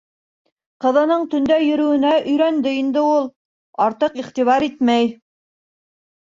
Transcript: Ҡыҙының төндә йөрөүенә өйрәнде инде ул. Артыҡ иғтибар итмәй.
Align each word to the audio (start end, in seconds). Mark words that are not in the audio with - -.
Ҡыҙының 0.85 1.25
төндә 1.33 1.57
йөрөүенә 1.65 2.13
өйрәнде 2.21 2.73
инде 2.79 3.03
ул. 3.11 3.29
Артыҡ 3.87 4.19
иғтибар 4.23 4.67
итмәй. 4.71 5.13